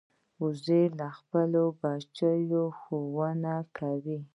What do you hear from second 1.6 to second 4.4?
کوچنیان ښوونه کوي